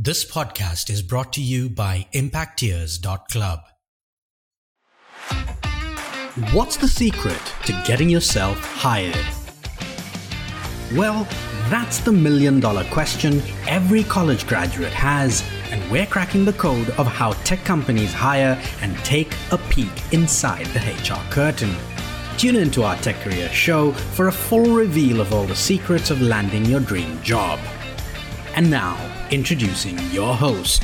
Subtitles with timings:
[0.00, 3.58] This podcast is brought to you by Impacteers.club.
[6.52, 9.26] What's the secret to getting yourself hired?
[10.96, 11.26] Well,
[11.68, 15.42] that's the million dollar question every college graduate has,
[15.72, 20.66] and we're cracking the code of how tech companies hire and take a peek inside
[20.66, 21.74] the HR curtain.
[22.36, 26.22] Tune into our Tech Career show for a full reveal of all the secrets of
[26.22, 27.58] landing your dream job.
[28.54, 28.96] And now,
[29.30, 30.82] introducing your host.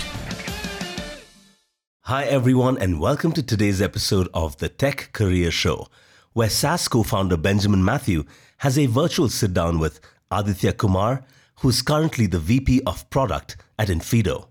[2.02, 5.88] Hi, everyone, and welcome to today's episode of the Tech Career Show,
[6.34, 8.24] where SaaS co founder Benjamin Matthew
[8.58, 9.98] has a virtual sit down with
[10.30, 11.24] Aditya Kumar,
[11.60, 14.48] who's currently the VP of Product at inFeedo.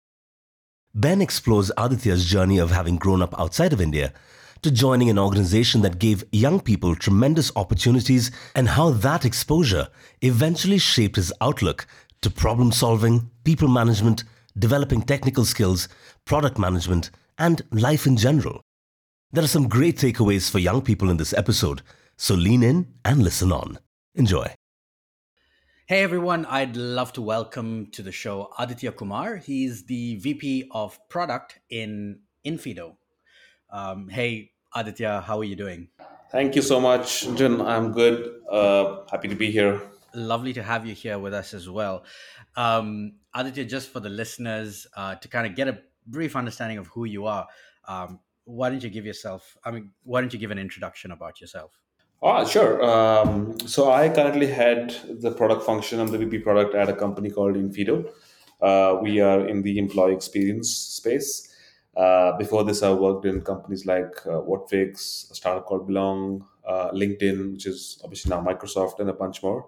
[0.95, 4.11] Ben explores Aditya's journey of having grown up outside of India
[4.63, 9.89] to joining an organization that gave young people tremendous opportunities and how that exposure
[10.21, 11.85] eventually shaped his outlook
[12.23, 14.23] to problem solving, people management,
[14.57, 15.89] developing technical skills,
[16.25, 18.61] product management, and life in general.
[19.31, 21.81] There are some great takeaways for young people in this episode,
[22.15, 23.79] so lean in and listen on.
[24.15, 24.53] Enjoy.
[25.85, 29.35] Hey everyone, I'd love to welcome to the show Aditya Kumar.
[29.35, 32.95] He's the VP of Product in inFeedo.
[33.69, 35.89] Um, hey Aditya, how are you doing?
[36.31, 37.59] Thank you so much, Jin.
[37.59, 38.41] I'm good.
[38.49, 39.81] Uh, happy to be here.
[40.15, 42.05] Lovely to have you here with us as well.
[42.55, 46.87] Um, Aditya, just for the listeners uh, to kind of get a brief understanding of
[46.87, 47.47] who you are,
[47.87, 51.41] um, why don't you give yourself, I mean, why don't you give an introduction about
[51.41, 51.71] yourself?
[52.21, 52.81] Ah, sure.
[52.83, 55.99] Um, so I currently head the product function.
[55.99, 58.09] I'm the VP product at a company called inFeedo.
[58.61, 61.53] Uh, we are in the employee experience space.
[61.97, 66.91] Uh, before this, I worked in companies like uh, Whatfix, a startup called Belong, uh,
[66.91, 69.67] LinkedIn, which is obviously now Microsoft, and a bunch more.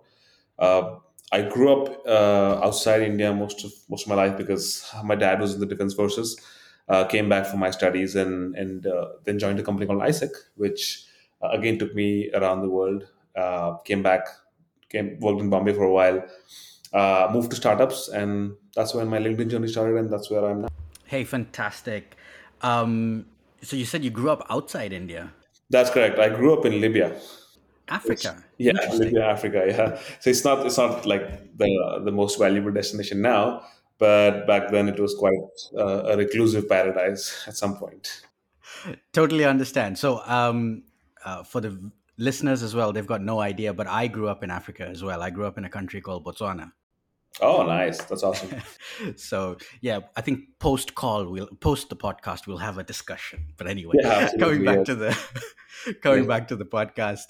[0.58, 0.95] Uh,
[1.31, 5.39] I grew up uh, outside India most of most of my life because my dad
[5.39, 6.39] was in the defense forces.
[6.88, 10.30] Uh, came back for my studies and and uh, then joined a company called AIESEC,
[10.56, 11.06] which
[11.42, 13.07] uh, again took me around the world.
[13.35, 14.28] Uh, came back,
[14.90, 16.24] came worked in Bombay for a while,
[16.94, 20.62] uh, moved to startups, and that's when my LinkedIn journey started, and that's where I'm
[20.62, 20.69] now.
[21.06, 22.16] Hey, fantastic.
[22.62, 23.25] Um,
[23.62, 25.34] so you said you grew up outside India,
[25.69, 26.19] That's correct.
[26.19, 27.16] I grew up in Libya.
[27.90, 28.44] Africa.
[28.57, 29.66] Yeah, Libya, Africa.
[29.68, 30.00] Yeah.
[30.19, 33.63] So it's not it's not like the the most valuable destination now,
[33.97, 35.34] but back then it was quite
[35.78, 38.23] uh, a reclusive paradise at some point.
[39.13, 39.97] Totally understand.
[39.97, 40.84] So, um,
[41.23, 44.52] uh, for the listeners as well, they've got no idea, but I grew up in
[44.52, 45.22] Africa as well.
[45.23, 46.72] I grew up in a country called Botswana.
[47.41, 48.02] Oh, nice.
[48.06, 48.50] That's awesome.
[49.16, 53.47] so yeah, I think post call we'll post the podcast we'll have a discussion.
[53.57, 54.84] But anyway, Yeah, coming back yeah.
[54.85, 55.17] to the
[56.01, 56.28] coming Yeah.
[56.28, 57.23] back to the podcast.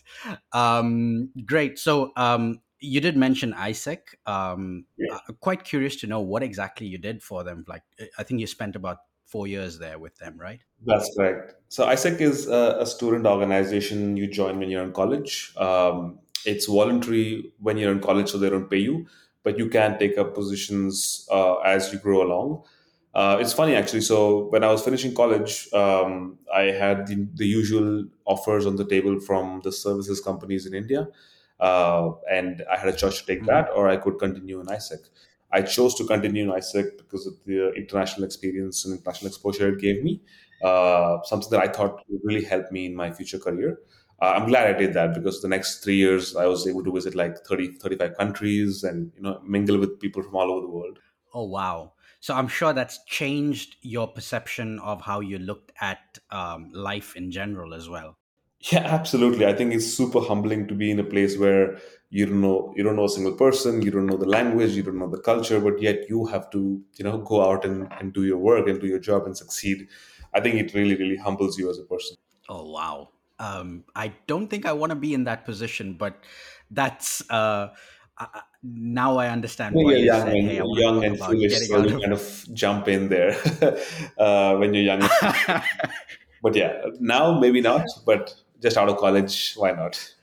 [0.54, 1.80] Um, great.
[1.80, 4.00] So um, you did mention AIESEC.
[4.26, 5.16] Um, Yeah.
[5.16, 7.66] uh, quite curious to know what exactly you did for them.
[7.68, 7.84] Like
[8.18, 10.62] I think you spent about four years there with them, right?
[10.86, 11.56] That's correct.
[11.70, 15.54] So AIESEC is a, a student organization you join when you're in college.
[15.58, 19.08] Um, it's voluntary when you're in college, so they don't pay you,
[19.44, 22.64] but you can take up positions uh, as you grow along.
[23.16, 24.02] Uh, it's funny actually.
[24.02, 28.86] So when I was finishing college, um, I had the, the usual offers on the
[28.86, 31.08] table from the services companies in India,
[31.62, 33.48] uh, and I had a choice to take Mhm.
[33.48, 35.00] that, or I could continue in AIESEC.
[35.52, 39.80] I chose to continue in AIESEC because of the international experience and international exposure it
[39.80, 40.22] gave me
[40.62, 43.80] uh, something that I thought would really help me in my future career.
[44.22, 46.92] Uh, I'm glad I did that because the next three years I was able to
[46.92, 50.68] visit like 30, 35 countries and you know mingle with people from all over the
[50.70, 51.00] world.
[51.34, 51.94] Oh wow!
[52.26, 57.30] So I'm sure that's changed your perception of how you looked at um, life in
[57.30, 58.18] general as well.
[58.72, 59.46] Yeah, absolutely.
[59.46, 61.78] I think it's super humbling to be in a place where
[62.10, 64.82] you don't know you don't know a single person, you don't know the language, you
[64.82, 68.12] don't know the culture, but yet you have to you know go out and, and
[68.12, 69.88] do your work and do your job and succeed.
[70.34, 72.18] I think it really really humbles you as a person.
[72.50, 73.10] Oh wow!
[73.38, 76.24] Um, I don't think I want to be in that position, but
[76.72, 77.68] that's uh,
[78.74, 81.84] now I understand why When you're you young and "Hey, want young and foolish, so
[81.86, 83.38] you kind of jump in there
[84.18, 85.02] uh, when you're young.
[86.46, 90.14] But yeah, now maybe not, but just out of college, why not?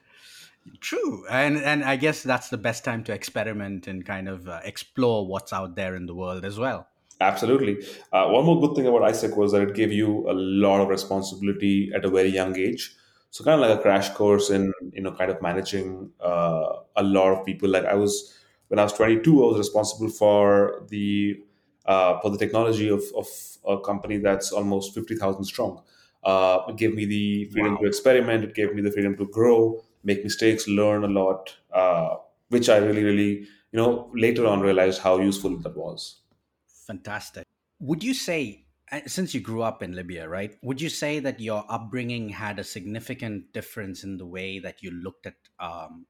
[0.79, 4.61] True, and and I guess that's the best time to experiment and kind of uh,
[4.63, 6.87] explore what's out there in the world as well.
[7.21, 7.85] Absolutely.
[8.13, 10.89] Uh, one more good thing about AIESEC was that it gave you a lot of
[10.89, 12.95] responsibility at a very young age.
[13.33, 17.03] So kind of like a crash course in you know kind of managing uh, a
[17.03, 17.69] lot of people.
[17.69, 18.39] Like I was
[18.69, 21.43] when I was 22, I was responsible for the
[21.87, 23.29] uh, for the technology of, of
[23.67, 25.83] a company that's almost 50,000 strong.
[26.25, 27.79] Uh, it gave me the freedom Wow.
[27.79, 28.45] to experiment.
[28.45, 32.17] It gave me the freedom to grow, make mistakes, learn a lot, uh,
[32.51, 33.33] which I really, really,
[33.73, 36.21] you know, later on realized how useful that was.
[36.67, 37.47] fantastic.
[37.81, 38.62] Would you say,
[39.07, 40.57] since you grew up in Libya, right?
[40.63, 44.91] Would you say that your upbringing had a significant difference in the way that you
[44.91, 46.07] looked at um,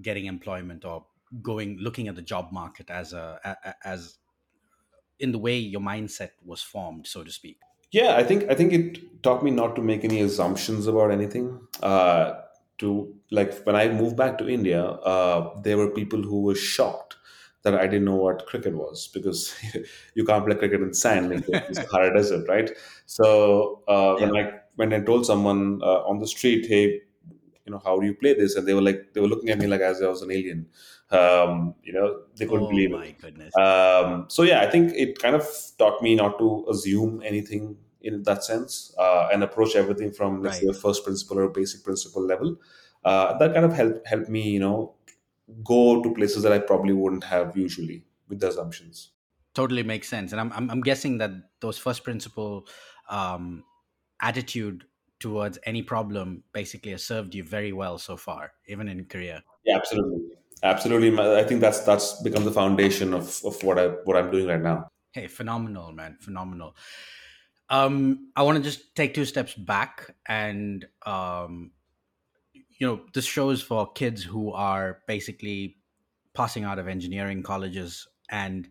[0.00, 1.06] getting employment or
[1.42, 4.18] going looking at the job market as a, a as
[5.18, 7.58] in the way your mindset was formed, so to speak?
[7.90, 11.60] Yeah, I think I think it taught me not to make any assumptions about anything.
[11.82, 12.40] Uh,
[12.78, 17.16] to like when I moved back to India, uh, there were people who were shocked
[17.64, 19.54] that I didn't know what cricket was because
[20.14, 22.70] you can't play cricket in sand in the Sahara Desert, right?
[23.06, 27.00] So uh, when I when I told someone uh, on the street, hey,
[27.66, 28.56] you know, how do you play this?
[28.56, 30.66] And they were like, they were looking at me like as I was an alien.
[31.10, 33.18] Um, you know, they couldn't oh, believe my it.
[33.18, 33.56] goodness.
[33.56, 35.46] Um, so yeah, I think it kind of
[35.78, 40.56] taught me not to assume anything in that sense uh, and approach everything from let's
[40.56, 40.64] Right.
[40.64, 42.56] say a first principle or basic principle level.
[43.04, 44.94] Uh, that kind of helped helped me, you know,
[45.64, 49.10] go to places that I probably wouldn't have usually with the assumptions.
[49.54, 51.30] totally makes sense and i'm i'm, I'm guessing that
[51.60, 52.66] those first principle
[53.08, 53.62] um,
[54.20, 54.84] attitude
[55.20, 59.42] towards any problem basically has served you very well so far even in Korea.
[59.64, 60.20] Yeah, absolutely,
[60.62, 61.18] absolutely.
[61.18, 64.60] I think that's that's become the foundation of, of what I what I'm doing right
[64.60, 64.88] now.
[65.12, 66.74] hey phenomenal man phenomenal
[67.70, 71.70] um i want to just take two steps back and um
[72.78, 75.76] you know this shows for kids who are basically
[76.34, 78.68] passing out of engineering colleges and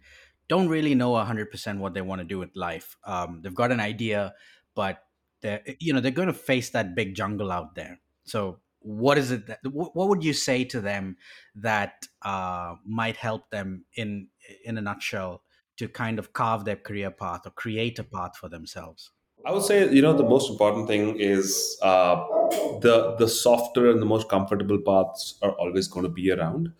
[0.50, 2.98] don't really know 100% what they want to do with life.
[3.06, 4.34] Um, they've got an idea
[4.76, 5.04] but
[5.42, 8.00] they're you know they're going to face that big jungle out there.
[8.24, 11.18] So what is it that what would you say to them
[11.56, 14.28] that uh, might help them in
[14.66, 15.44] in a nutshell
[15.78, 19.12] to kind of carve their career path or create a path for themselves?
[19.46, 22.24] I would say you know the most important thing is uh,
[22.82, 26.74] the the softer and the most comfortable paths are always going to be around,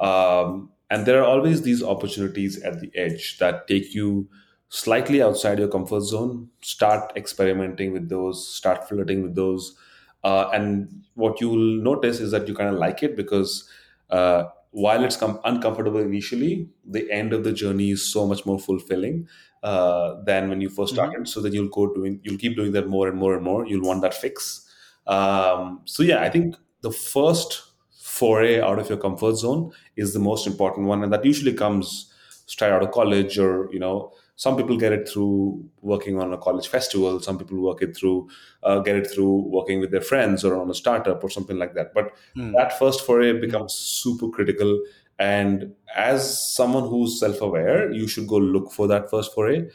[0.00, 4.28] um, and there are always these opportunities at the edge that take you
[4.68, 6.50] slightly outside your comfort zone.
[6.62, 8.48] Start experimenting with those.
[8.54, 9.76] Start flirting with those,
[10.24, 13.68] uh, and what you'll notice is that you kind of like it because
[14.10, 18.58] uh, while it's com- uncomfortable initially, the end of the journey is so much more
[18.58, 19.28] fulfilling
[19.62, 20.94] uh, than when you first Mhm.
[20.94, 21.28] started.
[21.28, 23.66] So then you'll go doing, you'll keep doing that more and more and more.
[23.66, 24.64] You'll want that fix.
[25.08, 27.64] Um, so yeah, I think the first
[28.00, 32.12] foray out of your comfort zone is the most important one, and that usually comes
[32.46, 36.38] straight out of college, or you know, some people get it through working on a
[36.38, 37.20] college festival.
[37.20, 38.28] Some people work it through,
[38.62, 41.74] uh, get it through working with their friends or on a startup or something like
[41.74, 41.92] that.
[41.94, 42.52] But Hmm.
[42.52, 44.80] that first foray becomes super critical
[45.18, 49.68] and as someone who's self-aware you should go look for that first foray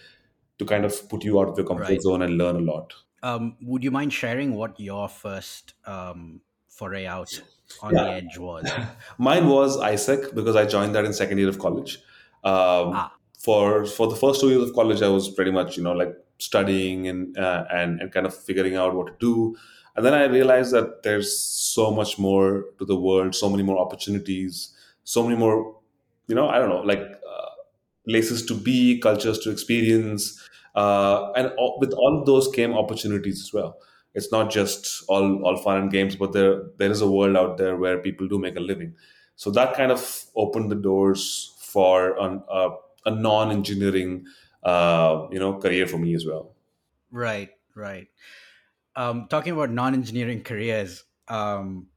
[0.58, 2.02] to kind of put you out of your comfort Right.
[2.02, 2.94] zone and learn a lot
[3.24, 7.42] um, would you mind sharing what your first um, foray out
[7.82, 8.04] on Yeah.
[8.04, 8.70] the edge was?
[9.18, 11.98] Mine was AIESEC because i joined that in second year of college.
[12.44, 13.12] Um, Ah.
[13.40, 16.14] for for the first two years of college i was pretty much you know like
[16.40, 19.56] studying and uh, and and kind of figuring out what to do.
[19.96, 23.78] And then i realized that there's so much more to the world so many more
[23.86, 24.62] opportunities
[25.16, 25.58] so many more
[26.28, 27.04] you know i don't know like
[27.34, 27.50] uh,
[28.10, 30.24] places to be cultures to experience
[30.76, 33.78] uh, and all, with all those came opportunities as well.
[34.14, 37.58] It's not just all all fun and games but there there is a world out
[37.58, 38.96] there where people do make a living.
[39.36, 42.70] So that kind of opened the doors for an, uh,
[43.06, 44.26] a non-engineering
[44.64, 46.56] uh, you know career for me as well.
[47.12, 48.08] Right right.
[48.96, 51.88] Um, talking about non-engineering careers um,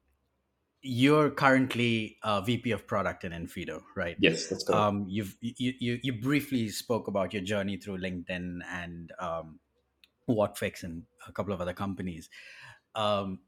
[0.86, 4.16] you're currently a vp of product in inFeedo right?
[4.20, 4.80] Yes that's correct.
[4.80, 9.58] Um, you've you, you you briefly spoke about your journey through linkedin and um,
[10.28, 12.30] whatfix and a couple of other companies.
[12.94, 13.40] Um,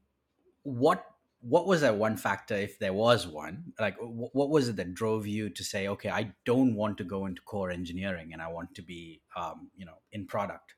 [0.63, 1.05] what
[1.41, 3.71] what was that one factor if there was one?
[3.79, 7.05] Like wh- what was it that drove you to say okay i don't want to
[7.05, 10.75] go into core engineering and i want to be um, you know in product?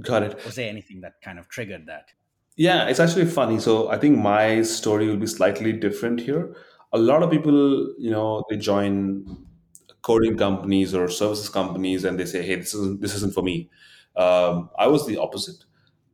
[0.00, 0.44] Got it.
[0.46, 2.06] Was there anything that kind of triggered that
[2.56, 3.58] Yeah, it's actually funny.
[3.58, 6.54] So I think my story will be slightly different here.
[6.92, 9.24] A lot of people, you know, they join
[10.02, 13.70] coding companies or services companies and they say, "Hey, this isn't this isn't for me."
[14.16, 15.64] Um, I was the opposite.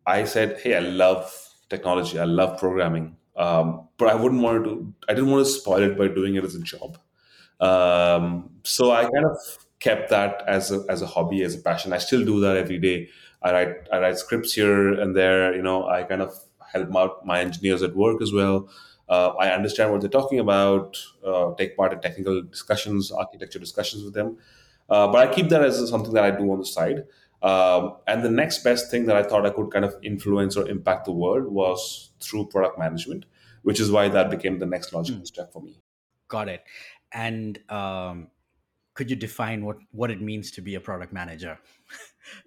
[0.07, 1.33] I said, "Hey, I love
[1.71, 2.19] technology.
[2.19, 4.95] I love programming, um, but I wouldn't want to.
[5.09, 6.99] I didn't want to spoil it by doing it as a job.
[7.61, 9.39] Um, so I kind of
[9.81, 11.93] kept that as a, as a hobby, as a passion.
[11.93, 13.09] I still do that every day.
[13.43, 15.55] I write I write scripts here and there.
[15.55, 16.35] You know, I kind of
[16.73, 18.69] help out my engineers at work as well.
[19.09, 20.97] Uh, I understand what they're talking about.
[21.25, 24.37] Uh, take part in technical discussions, architecture discussions with them.
[24.89, 27.05] Uh, but I keep that as something that I do on the side.
[27.43, 30.69] Um, and the next best thing that I thought I could kind of influence or
[30.69, 33.27] impact the world was through product management,
[33.63, 35.79] which is why that became the next logical step for me.
[36.29, 36.65] got it
[37.13, 38.29] and um,
[38.97, 41.59] could you define what what it means to be a product manager?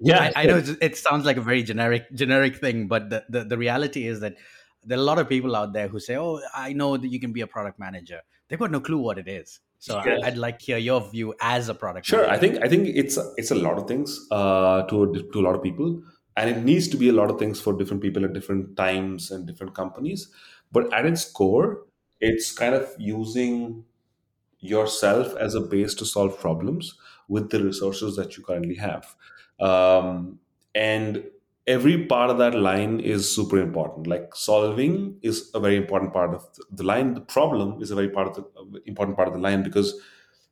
[0.01, 3.45] Yeah, I, I know it sounds like a very generic generic thing, but the, the
[3.45, 4.35] the reality is that
[4.83, 7.17] there are a lot of people out there who say, "Oh, I know that you
[7.17, 9.61] can be a product manager." They've got no clue what it is.
[9.77, 10.19] So Yes.
[10.21, 12.27] I, I'd like to hear your view as a product manager.
[12.27, 12.35] Sure, manager.
[12.35, 15.55] I think I think it's it's a lot of things uh, to to a lot
[15.55, 16.01] of people,
[16.35, 19.31] and it needs to be a lot of things for different people at different times
[19.31, 20.27] and different companies.
[20.73, 21.85] But at its core,
[22.19, 23.85] it's kind of using
[24.59, 26.95] yourself as a base to solve problems
[27.27, 29.15] with the resources that you currently have.
[29.59, 30.39] Um,
[30.75, 31.23] and
[31.67, 34.07] every part of that line is super important.
[34.07, 37.13] Like solving is a very important part of the line.
[37.13, 38.35] The problem is a very part of
[38.71, 39.99] the important part of the line because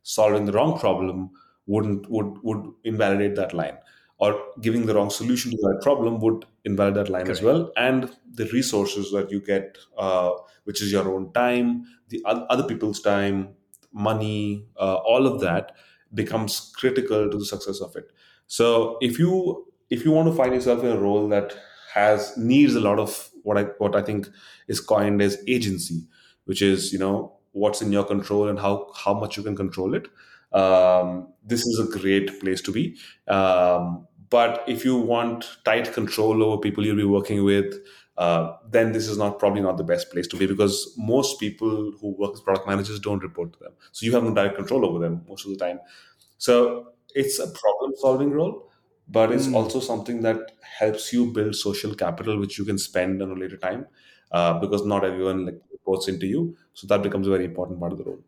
[0.04, 1.32] solving the wrong problem
[1.66, 3.78] wouldn't would would invalidate that line
[4.20, 8.16] or giving the wrong solution to that problem would invalidate that line as well and
[8.34, 10.32] the resources that you get uh,
[10.64, 13.50] which is your own time the other people's time
[13.94, 15.75] money uh, all of that
[16.13, 18.12] becomes critical to the success of it.
[18.48, 21.58] So if you if you want to find yourself in a role that
[21.94, 24.27] has needs a lot of what i what i think
[24.67, 26.06] is coined as agency
[26.44, 29.96] which is you know what's in your control and how how much you can control
[29.96, 30.08] it
[30.53, 32.98] um, this is a great place to be.
[33.27, 37.74] Um, but if you want tight control over people you'll be working with
[38.17, 41.91] uh, then this is not probably not the best place to be because most people
[42.01, 43.74] who work as product managers don't report to them.
[43.91, 45.79] So you have no direct control over them most of the time.
[46.38, 48.69] So it's a problem solving role
[49.09, 49.55] but it's Mm.
[49.55, 53.57] also something that helps you build social capital which you can spend on a later
[53.57, 53.88] time
[54.31, 56.57] uh, because not everyone like reports into you.
[56.74, 58.24] So that becomes a very important part of the role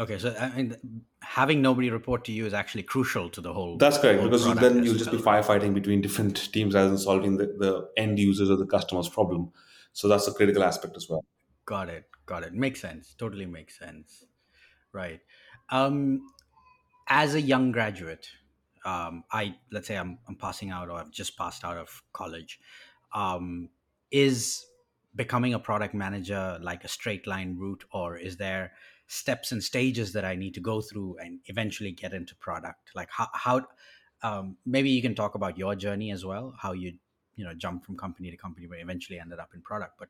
[0.00, 0.76] Okay, so I mean,
[1.20, 3.76] having nobody report to you is actually crucial to the whole.
[3.76, 6.96] That's correct, whole because product then you'll just be firefighting between different teams rather than
[6.96, 9.52] solving the, the end users or the customer's problem.
[9.92, 11.22] So that's a critical aspect as well.
[11.66, 12.06] Got it.
[12.24, 12.54] Got it.
[12.54, 13.14] Makes sense.
[13.18, 14.24] Totally makes sense.
[14.94, 15.20] Right.
[15.68, 16.22] Um,
[17.06, 18.26] as a young graduate,
[18.86, 22.58] um, I let's say I'm I'm passing out or I've just passed out of college.
[23.14, 23.68] Um,
[24.10, 24.64] is
[25.14, 28.72] becoming a product manager like a straight line route, or is there
[29.10, 32.90] steps and stages that I need to go through and eventually get into product?
[32.94, 33.66] Like how how
[34.22, 36.94] um, maybe you can talk about your journey as well, how you
[37.36, 39.98] you know jump from company to company, but eventually ended up in product.
[39.98, 40.08] But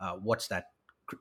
[0.00, 0.70] uh, what's that?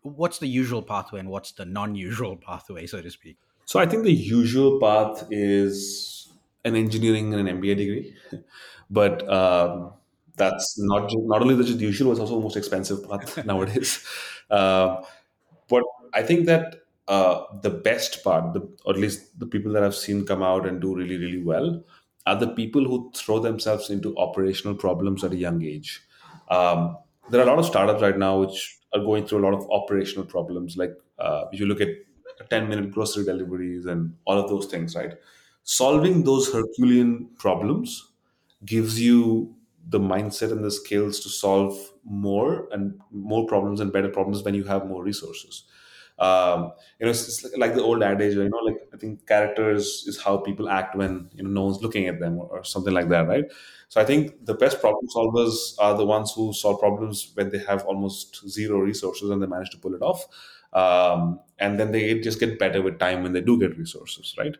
[0.03, 3.37] What's the usual pathway and what's the non-usual pathway, so to speak?
[3.65, 6.33] So I think the usual path is
[6.65, 8.15] an engineering and an MBA degree,
[8.89, 9.93] but um,
[10.35, 14.05] that's not not only the usual, it's also the most expensive path nowadays.
[14.49, 15.01] Uh,
[15.69, 15.83] but
[16.13, 16.80] I think that
[17.11, 20.65] uh, the best part, the, or at least the people that I've seen come out
[20.65, 21.83] and do really, really well,
[22.25, 26.01] are the people who throw themselves into operational problems at a young age.
[26.49, 26.97] Um,
[27.29, 29.69] there are a lot of startups right now which are going through a lot of
[29.71, 30.77] operational problems.
[30.77, 31.89] Like uh, if you look at
[32.49, 35.15] 10 minute grocery deliveries and all of those things, right?
[35.63, 38.11] Solving those Herculean problems
[38.65, 39.55] gives you
[39.89, 44.53] the mindset and the skills to solve more and more problems and better problems when
[44.53, 45.65] you have more resources.
[46.21, 50.03] Um, you know, it's, it's like, the old adage, you know, like I think characters
[50.07, 52.93] is how people act when you know no one's looking at them or, or something
[52.93, 53.45] like that, right?
[53.89, 57.57] So I think the best problem solvers are the ones who solve problems when they
[57.59, 60.25] have almost zero resources and they manage to pull it off.
[60.73, 64.55] Um, and then they just get better with time when they do get resources, right?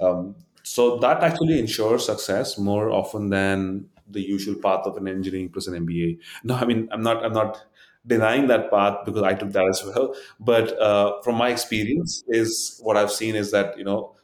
[0.00, 5.48] Um, so that actually ensures success more often than the usual path of an engineering
[5.48, 6.18] plus an MBA.
[6.44, 7.64] No, I mean I'm not I'm not
[8.06, 10.14] denying that path because I took that as well.
[10.40, 14.14] But uh, from my experience, is what I've seen is that you know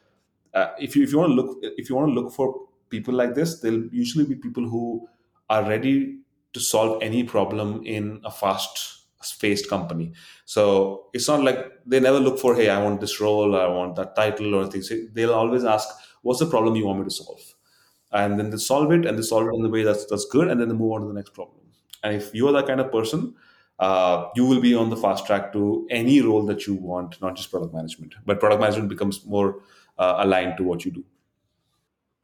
[0.53, 3.13] uh, if you if you want to look if you want to look for people
[3.13, 5.07] like this, they'll usually be people who
[5.49, 6.19] are ready
[6.53, 10.11] to solve any problem in a fast faced company.
[10.45, 13.95] So it's not like they never look for hey I want this role I want
[13.95, 14.91] that title or things.
[15.13, 15.87] They'll always ask
[16.21, 17.41] what's the problem you want me to solve,
[18.11, 20.47] and then they solve it and they solve it in the way that's that's good,
[20.49, 21.61] and then they move on to the next problem.
[22.03, 23.35] And if you are that kind of person,
[23.79, 27.35] uh, you will be on the fast track to any role that you want, not
[27.35, 28.15] just product management.
[28.25, 29.61] But product management becomes more
[29.97, 31.03] uh, aligned to what you do.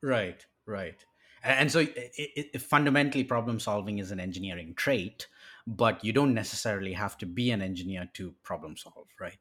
[0.02, 1.04] Right, right.
[1.44, 5.28] And, so, it, it, fundamentally, problem solving is an engineering trait,
[5.66, 9.38] but you don't necessarily have to be an engineer to problem solve, right?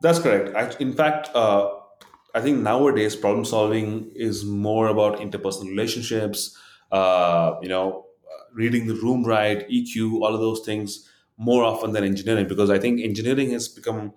[0.00, 0.54] That's correct.
[0.56, 1.70] I, in fact, uh,
[2.34, 6.56] I think nowadays problem solving is more about interpersonal relationships.
[6.90, 11.92] Uh, you know, uh, reading the room right, EQ, all of those things more often
[11.92, 14.12] than engineering because I think engineering has become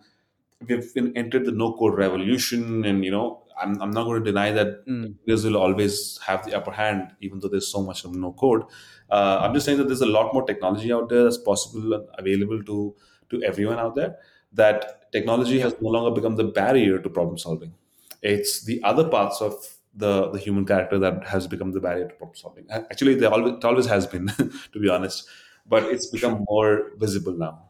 [0.68, 4.32] we've been entered the no code revolution and you know I'm, I'm not going to
[4.32, 8.04] deny that Mm, this will always have the upper hand even though there's so much
[8.06, 8.64] of no code
[9.10, 12.08] uh, i'm just saying that there's a lot more technology out there that's possible and
[12.18, 12.96] available to
[13.30, 14.18] to everyone out there
[14.54, 17.74] that technology has no longer become the barrier to problem solving.
[18.22, 19.54] It's the other parts of
[19.94, 22.66] the the human character that has become the barrier to problem solving.
[22.70, 24.28] Actually, they always, it always has been,
[24.74, 25.28] to be honest,
[25.70, 27.70] but it's become more visible now.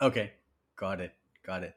[0.00, 0.32] Okay,
[0.76, 1.12] got it,
[1.44, 1.74] got it.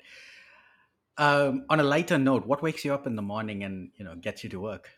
[1.18, 4.16] Um, on a lighter note, what wakes you up in the morning and you know
[4.16, 4.90] gets you to work?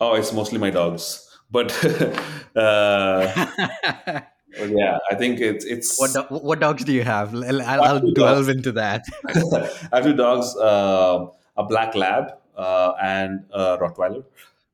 [0.00, 1.72] Oh, it's mostly my dogs, but
[2.56, 3.46] uh,
[4.56, 5.98] yeah, I think it's it's.
[5.98, 7.34] What do- what dogs do you have?
[7.34, 9.04] I'll, I'll, delve into that.
[9.92, 14.24] I have two dogs, uh, a black lab uh, and a Rottweiler.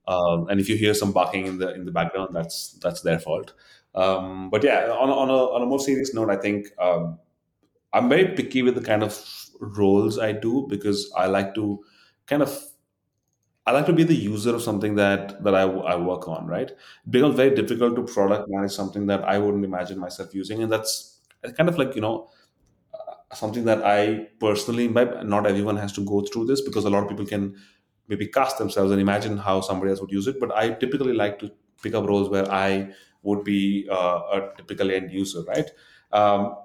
[0.06, 3.18] Um, and if you hear some barking in the in the background, that's that's their
[3.18, 3.52] fault.
[3.94, 7.18] Um, but yeah, on, a- on a on a more serious note, I think um,
[7.92, 9.18] I'm very picky with the kind of
[9.60, 11.80] roles I do because I like to
[12.26, 12.58] kind of
[13.66, 16.46] I like to be the user of something that that I, I work on.
[16.46, 20.62] Right, it becomes very difficult to product manage something that I wouldn't imagine myself using,
[20.62, 21.20] and that's
[21.56, 22.30] kind of like you know
[23.34, 24.88] something that I personally.
[24.88, 27.56] Not everyone has to go through this because a lot of people can
[28.08, 30.40] maybe cast themselves and imagine how somebody else would use it.
[30.40, 31.50] But I typically like to
[31.82, 32.92] pick up roles where I
[33.22, 35.70] would be uh, a typical end user, right?
[36.12, 36.56] Um,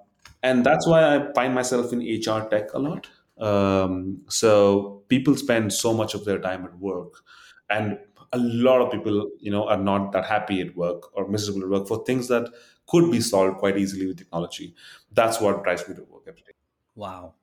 [0.43, 3.09] and that's why I find myself in HR tech a lot.
[3.37, 7.23] Um, so people spend so much of their time at work,
[7.69, 7.99] and
[8.31, 11.69] a lot of people, you know, are not that happy at work or miserable at
[11.69, 12.49] work for things that
[12.87, 14.75] could be solved quite easily with technology.
[15.11, 16.51] That's what drives me to work every day.
[16.95, 17.35] Wow,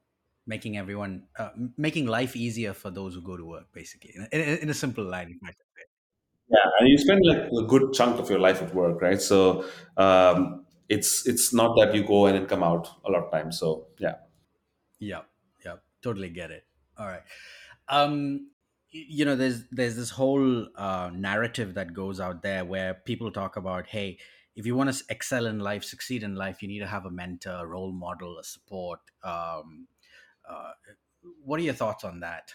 [0.46, 4.58] making everyone uh, making life easier for those who go to work, basically, in, in,
[4.58, 5.28] in a simple line.
[5.30, 5.84] if I can say.
[6.52, 9.20] Yeah, and you spend like a good chunk of your life at work, right?
[9.20, 9.64] So
[9.96, 13.58] um, it's it's not that you go in and come out a lot of times.
[13.58, 14.16] So yeah.
[14.98, 15.22] yeah
[15.64, 16.64] yeah totally get it.
[16.98, 17.22] All right.
[17.88, 18.50] Um,
[18.90, 23.56] you know, there's there's this whole uh, narrative that goes out there where people talk
[23.56, 24.18] about, hey,
[24.54, 27.10] if you want to excel in life, succeed in life, you need to have a
[27.10, 29.00] mentor, a role model, a support.
[29.24, 29.88] Um,
[30.46, 30.72] uh,
[31.42, 32.52] what are your thoughts on that?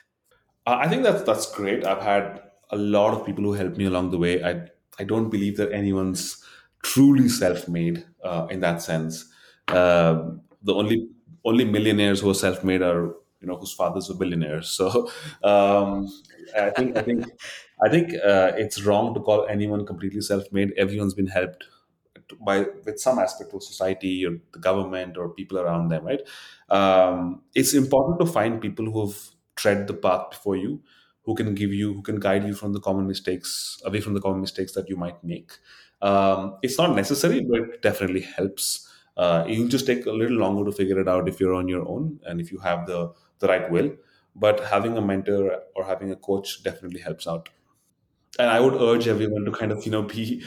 [0.67, 1.85] I think that's that's great.
[1.85, 4.43] I've had a lot of people who helped me along the way.
[4.43, 4.67] I
[4.99, 6.43] I don't believe that anyone's
[6.83, 9.25] truly self-made uh, in that sense.
[9.69, 11.07] Um the only
[11.45, 13.05] only millionaires who are self-made are
[13.41, 14.69] you know whose fathers were billionaires.
[14.79, 15.09] So
[15.43, 16.07] um,
[16.57, 17.25] I think I think
[17.85, 20.73] I think uh, it's wrong to call anyone completely self-made.
[20.77, 21.65] Everyone's been helped
[22.41, 26.21] by with some aspect of society or the government or people around them, right?
[26.69, 29.17] Um, it's important to find people who've
[29.55, 30.81] tread the path before you,
[31.27, 34.21] who can give you, who can guide you from the common mistakes, away from the
[34.21, 35.51] common mistakes that you might make.
[36.01, 38.89] Um, it's not necessary, but it definitely helps.
[39.17, 41.87] Uh, it'll just take a little longer to figure it out if you're on your
[41.87, 43.91] own and if you have the the right will.
[44.35, 47.49] But having a mentor or having a coach definitely helps out.
[48.39, 50.43] And I would urge everyone to kind of you know be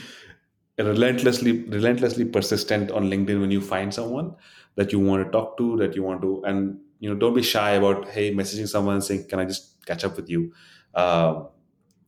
[0.78, 4.34] relentlessly relentlessly persistent on linkedin when you find someone
[4.76, 7.42] that you want to talk to that you want to and you know don't be
[7.42, 10.52] shy about hey messaging someone and saying can i just catch up with you
[10.94, 11.48] um,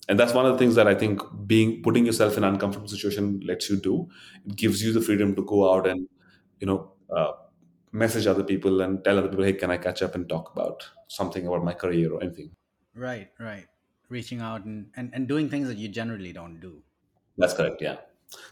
[0.09, 2.89] and that's one of the things that i think being putting yourself in an uncomfortable
[2.89, 4.09] situation lets you do
[4.47, 6.09] it gives you the freedom to go out and
[6.61, 7.33] you know uh,
[7.93, 10.89] message other people and tell other people hey can i catch up and talk about
[11.09, 12.51] something about my career or anything
[12.95, 13.67] Right, right.
[14.09, 16.83] Reaching out and, and, and doing things that you generally don't do.
[17.39, 17.81] That's correct.
[17.81, 17.97] Yeah.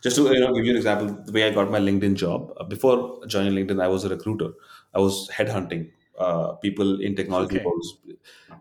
[0.03, 2.53] Just to you know, give you an example, the way I got my LinkedIn job
[2.59, 4.51] uh, before joining LinkedIn, I was a recruiter.
[4.95, 7.65] I was headhunting uh, people in technology Okay.
[7.65, 7.99] roles.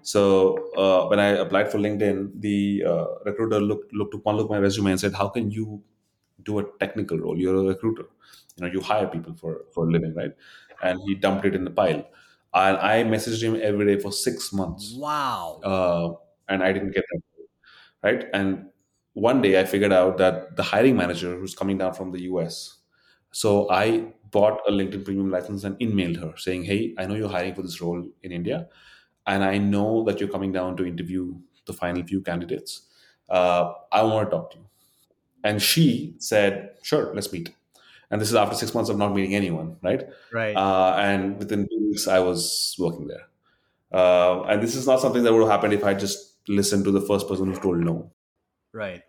[0.02, 4.60] So uh, when I applied for LinkedIn, the uh, recruiter looked looked upon looked my
[4.60, 5.84] resume and said, "How can you
[6.44, 7.38] do a technical role?
[7.38, 8.06] You're a recruiter.
[8.58, 10.32] You know, you hire people for for a living, right?"
[10.82, 12.04] And he dumped it in the pile.
[12.54, 15.62] And I messaged him every day for six months, Wow.
[15.64, 16.14] uh,
[16.48, 17.22] and I didn't get that
[18.04, 18.26] right?
[18.34, 18.70] And
[19.14, 22.78] one day I figured out that the hiring manager who's coming down from the US.
[23.32, 27.30] So I bought a LinkedIn premium license and emailed her saying, Hey, I know you're
[27.30, 28.68] hiring for this role in India,
[29.26, 32.82] and I know that you're coming down to interview the final few candidates.
[33.30, 34.66] Uh, I want to talk to you.
[35.44, 37.54] And she said, Sure, let's meet.
[38.12, 40.04] And this is after six months of not meeting anyone, right?
[40.34, 40.56] Right.
[40.56, 43.28] Uh, and within two weeks, I was working there.
[43.92, 46.92] Uh, and this is not something that would have happened if I just listened to
[46.92, 48.12] the first person who told no.
[48.74, 49.04] Right.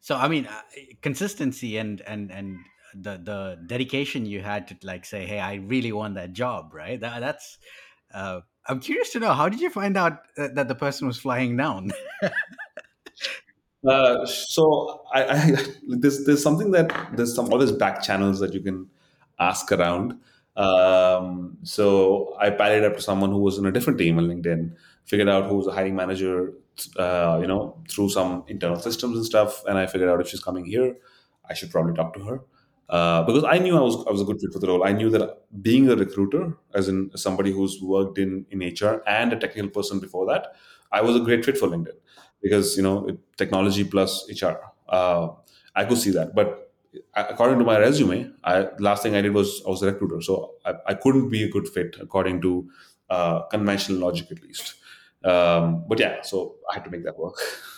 [0.00, 0.62] So I mean, uh,
[1.02, 2.56] consistency and and and
[2.94, 7.00] the the dedication you had to like say, hey, I really want that job, right?
[7.00, 7.58] That, that's.
[8.12, 11.56] Uh, I'm curious to know how did you find out that, the person was flying
[11.56, 11.90] down?
[13.86, 15.56] Uh, so I, I
[15.88, 18.88] there's there's something that there's some always back channels that you can
[19.38, 20.18] ask around.
[20.56, 24.74] Um, so I pallied up to someone who was in a different team on LinkedIn,
[25.04, 26.54] figured out who was a hiring manager,
[26.96, 30.42] uh, you know, through some internal systems and stuff, and I figured out if she's
[30.42, 30.96] coming here,
[31.48, 32.40] I should probably talk to her.
[32.88, 34.84] Uh, because I knew I was I was a good fit for the role.
[34.84, 39.32] I knew that being a recruiter, as in somebody who's worked in in HR and
[39.32, 40.54] a technical person before that,
[40.92, 41.98] I was a great fit for LinkedIn
[42.42, 44.56] because you know technology plus HR.
[44.88, 45.28] Uh,
[45.74, 46.72] I could see that, but
[47.14, 50.54] according to my resume, I, last thing I did was I was a recruiter, so
[50.64, 52.68] I, I couldn't be a good fit according to
[53.10, 54.74] uh, conventional logic at least.
[55.24, 57.34] Um, but yeah, so I had to make that work.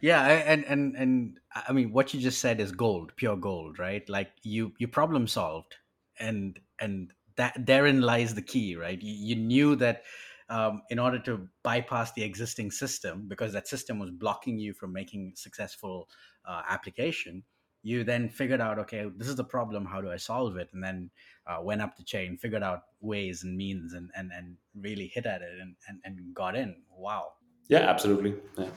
[0.00, 4.08] yeah and and and i mean what you just said is gold pure gold right?
[4.08, 5.74] Like you you problem solved
[6.18, 9.00] and and that therein lies the key right?
[9.00, 10.02] You, you knew that
[10.48, 14.92] um, in order to bypass the existing system because that system was blocking you from
[14.92, 16.08] making successful
[16.46, 17.42] uh, application
[17.82, 20.68] you then figured out okay this is the problem how do i solve it?
[20.72, 21.10] And then
[21.46, 25.26] uh, went up the chain figured out ways and means and and, and really hit
[25.26, 26.76] at it and, and and got in.
[26.90, 27.32] Wow.
[27.68, 28.34] Yeah absolutely.
[28.56, 28.70] Yeah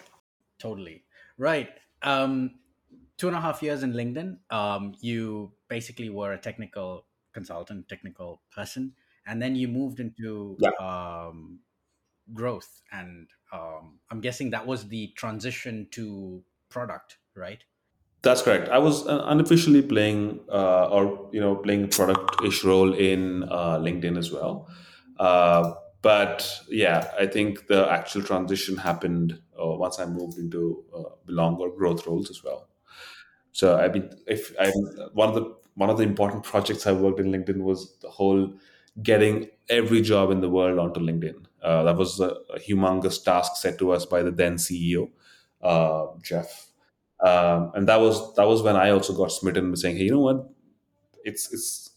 [0.60, 1.06] Totally.
[1.38, 1.70] Right.
[2.02, 2.60] Um,
[3.18, 8.42] two and a half years in LinkedIn, um, you basically were a technical consultant, technical
[8.52, 8.96] person,
[9.26, 10.72] and then you moved into Yeah.
[10.80, 11.62] um,
[12.34, 12.82] growth.
[12.92, 17.64] And um, I'm guessing that was the transition to product, right?
[18.22, 18.68] That's correct.
[18.70, 24.18] I was uh, unofficially playing, uh, or you know, playing product-ish role in uh, LinkedIn
[24.18, 24.70] as well.
[25.18, 31.70] Uh, but yeah, I think the actual transition happened once I moved into uh, longer
[31.70, 32.68] growth roles as well.
[33.52, 34.72] So I mean, if I
[35.14, 38.54] one of the one of the important projects I worked in LinkedIn was the whole
[39.02, 41.46] getting every job in the world onto LinkedIn.
[41.62, 45.10] Uh, that was a, a humongous task set to us by the then CEO,
[45.62, 46.68] uh, Jeff,
[47.22, 50.12] um, and that was that was when I also got smitten with saying, hey, you
[50.12, 50.50] know what?
[51.26, 51.92] It's it's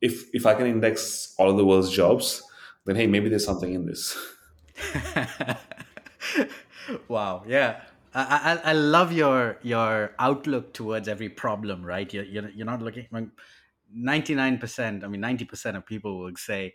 [0.00, 2.42] if if I can index all of the world's jobs,
[2.84, 4.16] then hey, maybe there's something in this.
[7.08, 7.44] wow.
[7.46, 7.80] Yeah.
[8.14, 12.12] I, I, I love your your outlook towards every problem, right?
[12.12, 13.06] You're, you're, you're not looking,
[13.96, 16.74] 99%, I mean, 90% of people will say,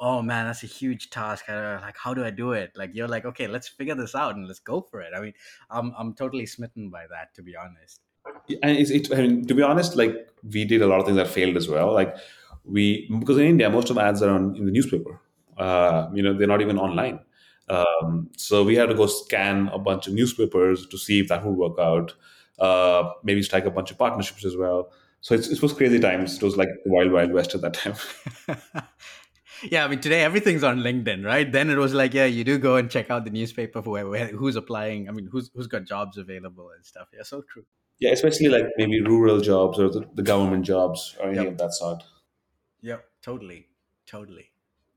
[0.00, 1.48] oh man, that's a huge task.
[1.48, 2.72] I, like, how do I do it?
[2.74, 5.12] Like, you're like, okay, let's figure this out and let's go for it.
[5.16, 5.34] I mean,
[5.70, 8.00] I'm, I'm totally smitten by that, to be honest.
[8.62, 11.16] and it's, it, I mean, to be honest, like we did a lot of things
[11.16, 11.92] that failed as well.
[11.92, 12.16] Like
[12.64, 15.20] we, because in India, most of ads are on in the newspaper.
[15.56, 17.20] Uh, you know, they're not even online.
[17.70, 21.44] Um, so we had to go scan a bunch of newspapers to see if that
[21.44, 22.14] would work out.
[22.58, 24.90] Uh, maybe strike a bunch of partnerships as well.
[25.20, 26.36] So it's, it was crazy times.
[26.36, 27.94] It was like the wild, wild west at that time.
[29.70, 31.50] yeah, I mean, today everything's on LinkedIn, right?
[31.50, 34.08] Then it was like, yeah, you do go and check out the newspaper for where,
[34.08, 35.08] where, who's applying.
[35.08, 37.08] I mean, who's who's got jobs available and stuff.
[37.12, 37.64] Yeah, so true.
[38.00, 41.52] Yeah, especially like maybe rural jobs or the, the government jobs or anything Yep.
[41.52, 42.04] of that sort.
[42.82, 43.66] Yep, totally,
[44.06, 44.50] totally.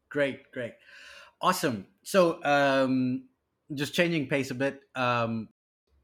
[0.10, 0.74] Great, great,
[1.42, 1.88] awesome.
[2.04, 3.28] So, um,
[3.74, 4.82] just changing pace a bit.
[4.96, 5.50] Um,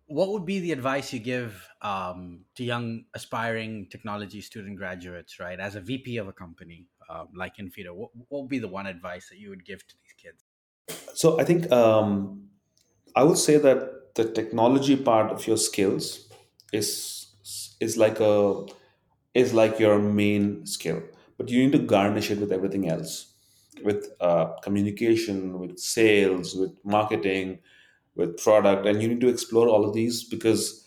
[0.07, 5.59] what would be the advice you give um, to young aspiring technology student graduates, right?
[5.59, 8.87] As a VP of a company um, like inFeedo, what, what would be the one
[8.87, 10.45] advice that you would give to these kids?
[11.13, 12.49] So I think um,
[13.15, 16.29] I would say that the technology part of your skills
[16.71, 17.25] is
[17.79, 18.65] is like a
[19.33, 21.01] is like your main skill,
[21.37, 23.26] but you need to garnish it with everything else,
[23.83, 27.59] with uh, communication, with sales, with marketing,
[28.15, 30.85] with product, and you need to explore all of these because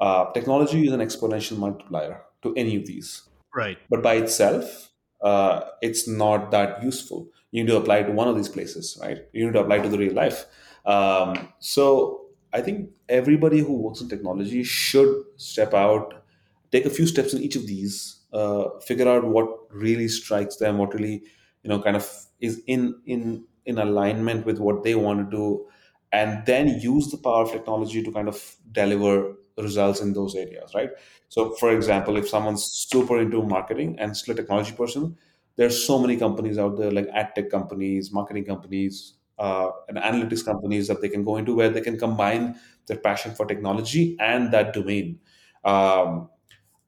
[0.00, 3.22] uh, technology is an exponential multiplier to any of these
[3.54, 3.78] Right.
[3.88, 4.90] but by itself,
[5.22, 7.28] uh, it's not that useful.
[7.52, 9.18] You need to apply it to one of these places, right?
[9.32, 10.44] You need to apply it to the real life.
[10.84, 16.24] Um, so I think everybody who works in technology should step out,
[16.72, 20.78] take a few steps in each of these, uh, figure out what really strikes them,
[20.78, 21.22] what really,
[21.64, 22.08] you know, kind of
[22.40, 25.68] is in in in alignment with what they want to do,
[26.12, 30.72] and then use the power of technology to kind of deliver results in those areas,
[30.74, 30.90] right?
[31.28, 35.16] So, for example, if someone's super into marketing and still a technology person,
[35.56, 40.44] there's so many companies out there, like ad tech companies, marketing companies, uh, and analytics
[40.44, 44.52] companies that they can go into where they can combine their passion for technology and
[44.52, 45.18] that domain.
[45.64, 46.28] Um,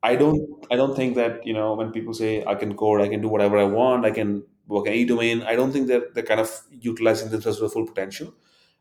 [0.02, 3.08] I don't, I don't think that you know when people say I can code, I
[3.08, 5.42] can do whatever I want, I can work in any domain.
[5.42, 8.34] I don't think that they're kind of utilizing themselves to their full potential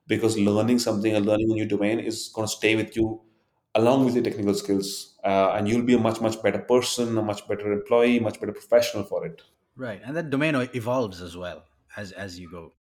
[0.08, 3.22] because learning something and learning a new domain is going to stay with you
[3.74, 7.22] along with your technical skills uh, and you'll be a much much better person a
[7.22, 9.42] much better employee much better professional for it
[9.78, 10.02] Right.
[10.04, 12.76] And that domain evolves as well as as you go.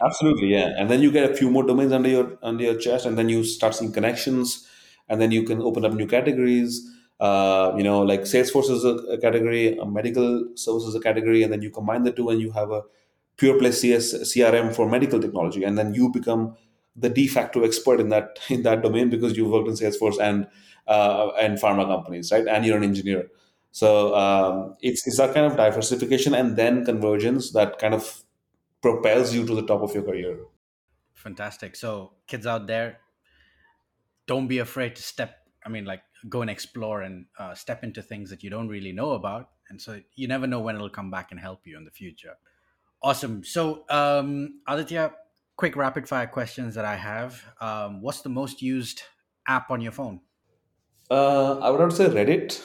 [0.00, 3.06] absolutely yeah and then you get a few more domains under your under your chest
[3.06, 4.66] and then you start seeing connections
[5.08, 6.80] and then you can open up new categories
[7.20, 11.42] uh, you know like salesforce is a, a category a medical service is a category
[11.42, 12.82] and then you combine the two and you have a
[13.36, 16.56] pure play CS, crm for medical technology and then you become
[16.96, 20.46] the de facto expert in that in that domain because you've worked in salesforce and
[20.88, 23.28] uh, and pharma companies right and you're an engineer
[23.72, 28.24] So um, it's it's that kind of diversification and then convergence that kind of
[28.82, 30.38] propels you to the top of your career.
[31.14, 31.76] Fantastic.
[31.76, 32.98] So kids out there,
[34.26, 35.36] don't be afraid to step.
[35.64, 38.92] I mean, like go and explore and uh, step into things that you don't really
[38.92, 41.84] know about, and so you never know when it'll come back and help you in
[41.84, 42.34] the future.
[43.02, 43.42] Awesome.
[43.44, 45.12] So um, Aditya,
[45.56, 47.42] quick rapid fire questions that I have.
[47.60, 49.02] Um, what's the most used
[49.46, 50.20] app on your phone?
[51.10, 52.62] Uh, I would have to say Reddit.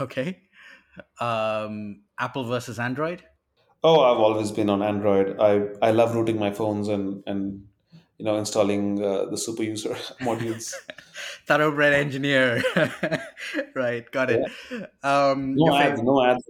[0.00, 0.42] Okay.
[1.20, 3.22] Um, Apple versus Android.
[3.84, 5.36] Oh, I've always been on Android.
[5.38, 7.66] I I love rooting my phones and and
[8.18, 10.74] you know installing uh, the super user modules.
[11.46, 12.62] Thoroughbred engineer.
[13.74, 14.10] right.
[14.10, 14.50] Got it.
[14.70, 14.86] Yeah.
[15.02, 16.02] Um, No ads.
[16.02, 16.44] No ads.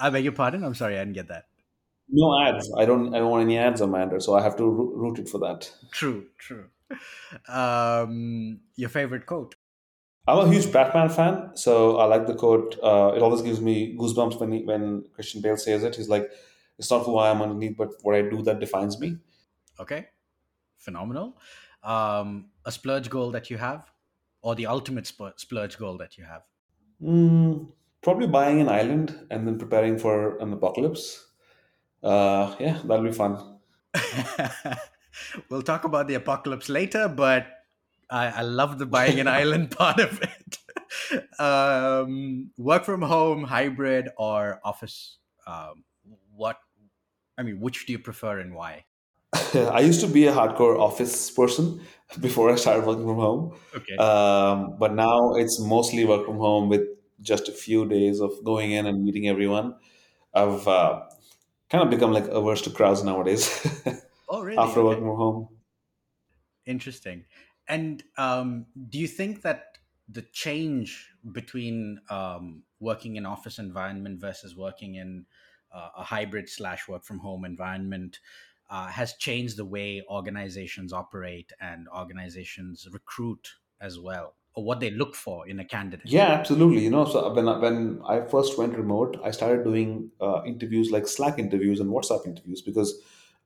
[0.00, 0.64] I beg your pardon.
[0.64, 1.46] I'm sorry, I didn't get that.
[2.10, 2.70] No ads.
[2.76, 3.14] I don't.
[3.14, 5.38] I don't want any ads on my Android, so I have to root it for
[5.38, 5.70] that.
[5.92, 6.26] True.
[6.38, 6.66] True.
[7.48, 9.54] Um, your favorite quote.
[10.26, 12.78] I'm a huge Batman fan, so I like the quote.
[12.82, 15.96] Uh, it always gives me goosebumps when he, when Christian Bale says it.
[15.96, 16.30] He's like,
[16.78, 19.16] "It's not who I am underneath, but what I do that defines me."
[19.80, 20.08] Okay.
[20.76, 21.36] Phenomenal.
[21.82, 23.90] Um, a splurge goal that you have,
[24.42, 26.42] or the ultimate sp- splurge goal that you have.
[27.02, 27.68] Mm,
[28.02, 31.26] probably buying an island and then preparing for an apocalypse.
[32.02, 33.58] Uh, yeah, that'll be fun.
[35.50, 37.46] we'll talk about the apocalypse later, but
[38.10, 40.58] I, I love the buying an island part of it.
[41.40, 45.18] um, work from home, hybrid, or office.
[45.46, 45.84] Um,
[46.34, 46.58] what?
[47.36, 48.84] I mean, which do you prefer and why?
[49.54, 51.80] I used to be a hardcore office person
[52.20, 54.02] before I started working from home, Okay.
[54.02, 56.86] um, but now it's mostly work from home with
[57.20, 59.78] just a few days of going in and meeting everyone.
[60.34, 61.08] I've uh,
[61.70, 63.48] kind of become like averse to crowds nowadays
[64.28, 64.74] oh, really?
[64.74, 64.84] after Okay.
[64.84, 65.48] working from home.
[66.66, 67.24] Interesting.
[67.66, 74.56] And um, do you think that the change between um, working in office environment versus
[74.56, 75.26] working in
[75.70, 78.20] uh, a hybrid slash work from home environment
[78.70, 84.90] uh, has changed the way organizations operate and organizations recruit as well, or what they
[84.90, 86.06] look for in a candidate?
[86.06, 86.84] Yeah, absolutely.
[86.84, 90.90] You know, so when I, when I first went remote, I started doing uh, interviews
[90.90, 93.00] like Slack interviews and WhatsApp interviews because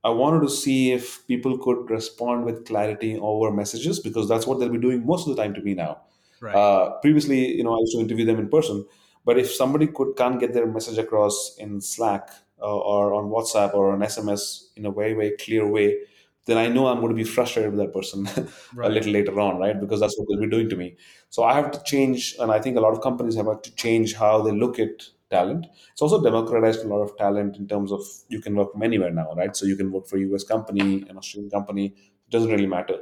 [0.04, 4.58] I wanted to see if people could respond with clarity over messages because that's what
[4.58, 6.00] they'll be doing most of the time to me now.
[6.40, 6.54] Right.
[6.54, 8.85] Uh, previously, you know, I used to interview them in person,
[9.24, 12.30] but if somebody could can't get their message across in Slack
[12.68, 15.98] or on WhatsApp or on SMS in a very very clear way,
[16.46, 18.29] then I know I'm going to be frustrated with that person
[18.83, 19.79] a little later on, right?
[19.79, 20.96] Because that's what they'll be doing to me.
[21.31, 23.75] So I have to change, and I think a lot of companies have had to
[23.75, 25.66] change how they look at talent.
[25.92, 29.11] It's also democratized a lot of talent in terms of you can work from anywhere
[29.11, 29.57] now, right?
[29.57, 32.98] So you can work for a US company, an Australian company, it doesn't really matter.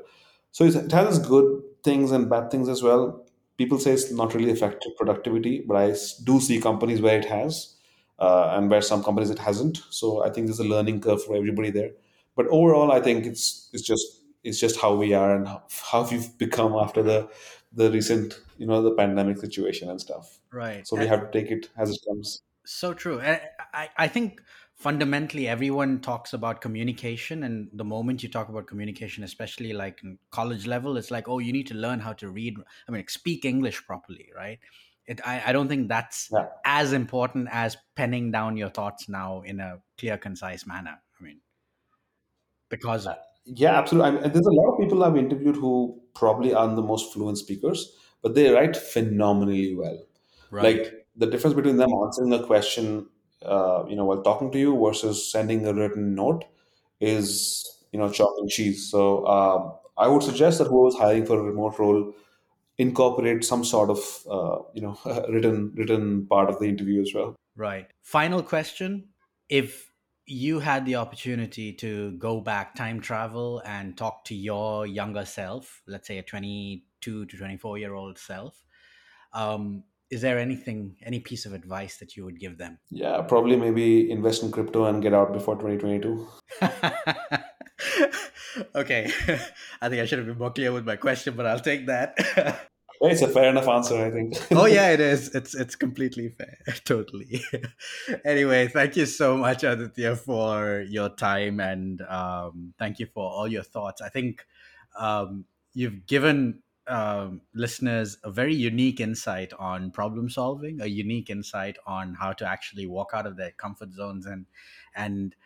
[0.52, 3.24] So it has good things and bad things as well.
[3.56, 5.94] People say it's not really affected productivity, but I
[6.24, 7.76] do see companies where it has,
[8.20, 9.82] Uh, and where some companies it hasn't.
[9.90, 11.92] So I think there's a learning curve for everybody there.
[12.36, 14.04] But overall, I think it's it's just
[14.44, 17.28] it's just how we are and how, how we've become after the
[17.72, 20.38] the recent you know the pandemic situation and stuff.
[20.52, 20.86] Right.
[20.86, 22.42] So we have to take it as it comes.
[22.66, 23.20] So true.
[23.20, 23.40] And
[23.72, 24.42] I, I think
[24.80, 27.42] fundamentally everyone talks about communication.
[27.42, 31.38] And the moment you talk about communication, especially like in college level, it's like, oh,
[31.38, 32.56] you need to learn how to read,
[32.88, 34.58] I mean, speak English properly, right?
[35.10, 36.48] It, I, I don't think that's Yeah.
[36.64, 41.02] as important as penning down your thoughts now in a clear, concise manner.
[41.18, 41.40] I mean,
[42.68, 44.08] because of, Yeah, absolutely.
[44.08, 47.38] I mean, there's a lot of people I've interviewed who probably aren't the most fluent
[47.38, 49.98] speakers, but they write phenomenally well.
[50.50, 50.64] right.
[50.64, 53.08] Like the difference between them answering a question,
[53.42, 56.44] uh, you know, while talking to you versus sending a written note
[57.00, 58.90] is, you know, chalk and cheese.
[58.90, 62.14] So um, I would suggest that whoever's hiring for a remote role
[62.80, 67.36] incorporate some sort of, uh, you know, written written part of the interview as well.
[67.54, 67.86] Right.
[68.02, 69.08] Final question.
[69.48, 69.92] If
[70.26, 75.82] you had the opportunity to go back, time travel, and talk to your younger self,
[75.86, 78.62] let's say a 22 to 24 year old self,
[79.32, 82.78] um, is there anything, any piece of advice that you would give them?
[82.90, 86.26] Yeah, probably maybe invest in crypto and get out before 2022.
[88.74, 89.10] okay.
[89.80, 92.66] I think I should have been more clear with my question, but I'll take that.
[93.02, 94.36] It's a fair enough answer, I think.
[94.52, 95.34] oh yeah it is.
[95.34, 96.58] It's it's completely fair.
[96.84, 97.42] Totally.
[98.24, 103.48] Anyway thank you so much aditya for your time and um, thank you for all
[103.48, 104.02] your thoughts.
[104.02, 104.44] I think
[104.98, 111.76] um, you've given um, listeners a very unique insight on problem solving a unique insight
[111.86, 114.46] on how to actually walk out of their comfort zones and
[114.96, 115.36] and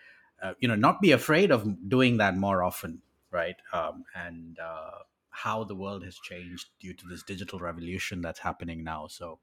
[0.43, 3.03] uh, you know not be afraid of doing that more often
[3.35, 3.57] right?
[3.73, 5.03] Um, and uh,
[5.35, 9.09] how the world has changed due to this digital revolution that's happening now.
[9.09, 9.40] So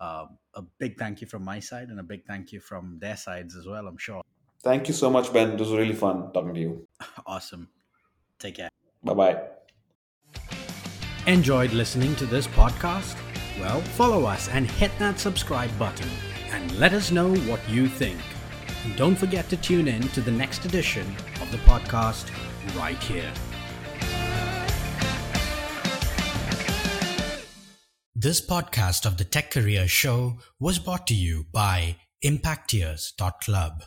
[0.00, 3.16] uh, a big thank you from my side and a big thank you from their
[3.16, 4.22] sides as well, I'm sure.
[4.62, 5.52] Thank you so much, Ben.
[5.52, 6.88] It was really fun talking to you.
[7.26, 7.68] Awesome.
[8.38, 8.70] Take care.
[9.04, 9.42] Bye bye.
[11.26, 13.16] Enjoyed listening to this podcast?
[13.60, 16.08] Well, follow us and hit that subscribe button
[16.52, 18.18] and let us know what you think.
[18.84, 21.06] And don't forget to tune in to the next edition
[21.42, 22.30] of the podcast
[22.76, 23.30] right here.
[28.20, 33.84] This podcast of the Tech Career Show was brought to you by Impacteers.club.